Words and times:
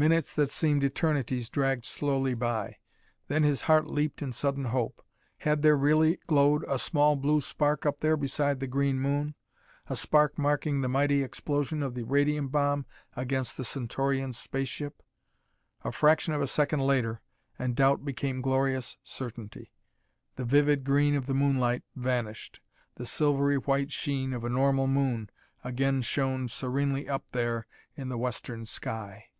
Minutes 0.00 0.32
that 0.36 0.48
seemed 0.50 0.84
eternities 0.84 1.50
dragged 1.50 1.84
slowly 1.84 2.32
by. 2.32 2.76
Then 3.26 3.42
his 3.42 3.62
heart 3.62 3.88
leaped 3.88 4.22
in 4.22 4.30
sudden 4.30 4.66
hope. 4.66 5.04
Had 5.38 5.62
there 5.62 5.76
really 5.76 6.20
glowed 6.28 6.64
a 6.68 6.78
small 6.78 7.16
blue 7.16 7.40
spark 7.40 7.84
up 7.84 7.98
there 7.98 8.16
beside 8.16 8.60
the 8.60 8.68
green 8.68 9.00
moon 9.00 9.34
a 9.90 9.96
spark 9.96 10.38
marking 10.38 10.82
the 10.82 10.88
mighty 10.88 11.24
explosion 11.24 11.82
of 11.82 11.96
the 11.96 12.04
radium 12.04 12.46
bomb 12.46 12.86
against 13.16 13.56
the 13.56 13.64
Centaurians' 13.64 14.38
space 14.38 14.68
ship? 14.68 15.02
A 15.82 15.90
fraction 15.90 16.32
of 16.32 16.40
a 16.40 16.46
second 16.46 16.82
later, 16.82 17.20
and 17.58 17.74
doubt 17.74 18.04
became 18.04 18.40
glorious 18.40 18.98
certainty. 19.02 19.72
The 20.36 20.44
vivid 20.44 20.84
green 20.84 21.16
of 21.16 21.26
the 21.26 21.34
moonlight 21.34 21.82
vanished. 21.96 22.60
The 22.94 23.04
silvery 23.04 23.58
white 23.58 23.90
sheen 23.90 24.32
of 24.32 24.44
a 24.44 24.48
normal 24.48 24.86
moon 24.86 25.28
again 25.64 26.02
shone 26.02 26.46
serenely 26.46 27.08
up 27.08 27.24
there 27.32 27.66
in 27.96 28.08
the 28.08 28.16
western 28.16 28.64
sky! 28.64 29.30